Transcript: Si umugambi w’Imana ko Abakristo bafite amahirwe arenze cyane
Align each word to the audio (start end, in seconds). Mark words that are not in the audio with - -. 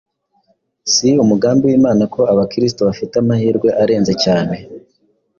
Si 0.93 1.09
umugambi 1.23 1.63
w’Imana 1.69 2.03
ko 2.13 2.21
Abakristo 2.33 2.79
bafite 2.87 3.13
amahirwe 3.21 3.67
arenze 3.81 4.13
cyane 4.23 4.55